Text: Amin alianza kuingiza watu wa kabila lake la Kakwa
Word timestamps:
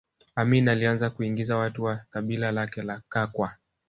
Amin 0.35 0.67
alianza 0.69 1.09
kuingiza 1.09 1.57
watu 1.57 1.83
wa 1.83 2.05
kabila 2.11 2.51
lake 2.51 2.81
la 2.81 3.01
Kakwa 3.09 3.53